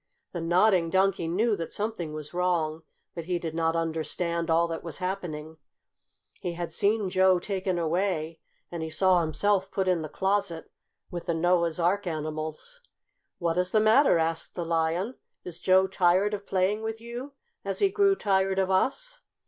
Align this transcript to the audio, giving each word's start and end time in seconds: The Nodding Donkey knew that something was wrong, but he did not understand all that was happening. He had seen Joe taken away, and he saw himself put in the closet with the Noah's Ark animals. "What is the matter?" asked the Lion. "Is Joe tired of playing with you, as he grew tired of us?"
The 0.31 0.41
Nodding 0.41 0.89
Donkey 0.89 1.27
knew 1.27 1.55
that 1.55 1.73
something 1.73 2.11
was 2.11 2.33
wrong, 2.33 2.81
but 3.13 3.25
he 3.25 3.37
did 3.37 3.53
not 3.53 3.75
understand 3.75 4.49
all 4.49 4.67
that 4.67 4.83
was 4.83 4.97
happening. 4.97 5.57
He 6.39 6.53
had 6.53 6.73
seen 6.73 7.07
Joe 7.07 7.37
taken 7.37 7.77
away, 7.77 8.39
and 8.71 8.81
he 8.81 8.89
saw 8.89 9.21
himself 9.21 9.69
put 9.69 9.87
in 9.87 10.01
the 10.01 10.09
closet 10.09 10.71
with 11.11 11.27
the 11.27 11.35
Noah's 11.35 11.79
Ark 11.79 12.07
animals. 12.07 12.81
"What 13.37 13.57
is 13.57 13.69
the 13.69 13.79
matter?" 13.79 14.17
asked 14.17 14.55
the 14.55 14.65
Lion. 14.65 15.19
"Is 15.43 15.59
Joe 15.59 15.85
tired 15.85 16.33
of 16.33 16.47
playing 16.47 16.81
with 16.81 16.99
you, 16.99 17.33
as 17.63 17.77
he 17.77 17.91
grew 17.91 18.15
tired 18.15 18.57
of 18.57 18.71
us?" 18.71 19.21